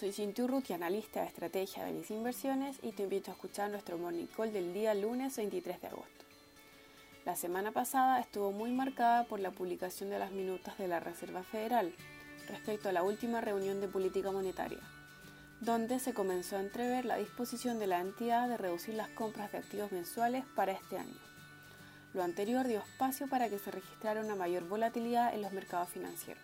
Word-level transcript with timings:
Soy 0.00 0.12
Cintia 0.12 0.44
Urruti, 0.44 0.72
analista 0.72 1.20
de 1.20 1.26
estrategia 1.26 1.84
de 1.84 1.92
mis 1.92 2.10
inversiones 2.10 2.78
y 2.80 2.92
te 2.92 3.02
invito 3.02 3.30
a 3.30 3.34
escuchar 3.34 3.70
nuestro 3.70 3.98
morning 3.98 4.24
call 4.34 4.50
del 4.50 4.72
día 4.72 4.94
lunes 4.94 5.36
23 5.36 5.78
de 5.78 5.88
agosto. 5.88 6.24
La 7.26 7.36
semana 7.36 7.70
pasada 7.70 8.18
estuvo 8.18 8.50
muy 8.50 8.72
marcada 8.72 9.24
por 9.24 9.40
la 9.40 9.50
publicación 9.50 10.08
de 10.08 10.18
las 10.18 10.32
minutas 10.32 10.78
de 10.78 10.88
la 10.88 11.00
Reserva 11.00 11.42
Federal 11.42 11.92
respecto 12.48 12.88
a 12.88 12.92
la 12.92 13.02
última 13.02 13.42
reunión 13.42 13.82
de 13.82 13.88
política 13.88 14.32
monetaria, 14.32 14.80
donde 15.60 15.98
se 15.98 16.14
comenzó 16.14 16.56
a 16.56 16.60
entrever 16.60 17.04
la 17.04 17.18
disposición 17.18 17.78
de 17.78 17.88
la 17.88 18.00
entidad 18.00 18.48
de 18.48 18.56
reducir 18.56 18.94
las 18.94 19.10
compras 19.10 19.52
de 19.52 19.58
activos 19.58 19.92
mensuales 19.92 20.46
para 20.56 20.72
este 20.72 20.96
año. 20.96 21.20
Lo 22.14 22.22
anterior 22.22 22.66
dio 22.66 22.78
espacio 22.78 23.28
para 23.28 23.50
que 23.50 23.58
se 23.58 23.70
registrara 23.70 24.22
una 24.22 24.34
mayor 24.34 24.66
volatilidad 24.66 25.34
en 25.34 25.42
los 25.42 25.52
mercados 25.52 25.90
financieros. 25.90 26.42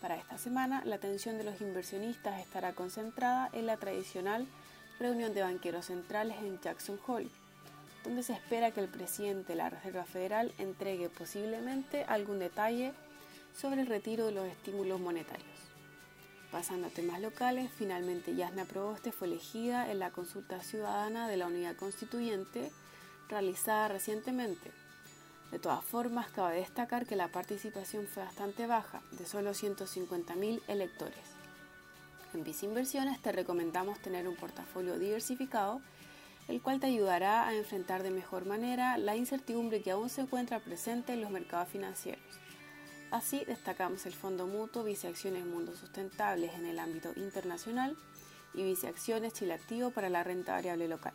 Para 0.00 0.16
esta 0.16 0.38
semana, 0.38 0.82
la 0.84 0.96
atención 0.96 1.38
de 1.38 1.44
los 1.44 1.60
inversionistas 1.60 2.40
estará 2.40 2.72
concentrada 2.72 3.50
en 3.52 3.66
la 3.66 3.78
tradicional 3.78 4.46
reunión 5.00 5.34
de 5.34 5.42
banqueros 5.42 5.86
centrales 5.86 6.36
en 6.38 6.60
Jackson 6.60 7.00
Hole, 7.06 7.28
donde 8.04 8.22
se 8.22 8.32
espera 8.32 8.70
que 8.70 8.80
el 8.80 8.88
presidente 8.88 9.48
de 9.52 9.56
la 9.56 9.70
Reserva 9.70 10.04
Federal 10.04 10.52
entregue 10.58 11.08
posiblemente 11.08 12.04
algún 12.04 12.38
detalle 12.38 12.92
sobre 13.56 13.80
el 13.80 13.88
retiro 13.88 14.26
de 14.26 14.32
los 14.32 14.46
estímulos 14.46 15.00
monetarios. 15.00 15.48
Pasando 16.52 16.86
a 16.86 16.90
temas 16.90 17.20
locales, 17.20 17.70
finalmente 17.76 18.36
Yasna 18.36 18.64
Proboste 18.66 19.10
fue 19.10 19.26
elegida 19.26 19.90
en 19.90 19.98
la 19.98 20.10
consulta 20.10 20.62
ciudadana 20.62 21.28
de 21.28 21.36
la 21.36 21.48
Unidad 21.48 21.74
Constituyente 21.74 22.70
realizada 23.28 23.88
recientemente 23.88 24.70
de 25.50 25.58
todas 25.58 25.82
formas, 25.82 26.30
cabe 26.30 26.56
destacar 26.56 27.06
que 27.06 27.16
la 27.16 27.28
participación 27.28 28.06
fue 28.06 28.22
bastante 28.22 28.66
baja, 28.66 29.00
de 29.12 29.24
solo 29.24 29.52
150.000 29.52 30.60
electores. 30.68 31.38
En 32.34 32.44
Visa 32.44 32.66
Inversiones 32.66 33.22
te 33.22 33.32
recomendamos 33.32 33.98
tener 34.00 34.28
un 34.28 34.36
portafolio 34.36 34.98
diversificado, 34.98 35.80
el 36.48 36.60
cual 36.60 36.80
te 36.80 36.86
ayudará 36.86 37.48
a 37.48 37.54
enfrentar 37.54 38.02
de 38.02 38.10
mejor 38.10 38.44
manera 38.44 38.98
la 38.98 39.16
incertidumbre 39.16 39.80
que 39.82 39.90
aún 39.90 40.10
se 40.10 40.20
encuentra 40.20 40.60
presente 40.60 41.14
en 41.14 41.22
los 41.22 41.30
mercados 41.30 41.68
financieros. 41.68 42.22
Así 43.10 43.42
destacamos 43.46 44.04
el 44.04 44.12
Fondo 44.12 44.46
Mutuo 44.46 44.84
Vice 44.84 45.08
Acciones 45.08 45.46
Mundo 45.46 45.74
Sustentables 45.74 46.52
en 46.54 46.66
el 46.66 46.78
ámbito 46.78 47.12
internacional 47.16 47.96
y 48.52 48.64
Vice 48.64 48.86
Acciones 48.86 49.32
Chile 49.32 49.54
Activo 49.54 49.90
para 49.90 50.10
la 50.10 50.24
renta 50.24 50.52
variable 50.52 50.88
local. 50.88 51.14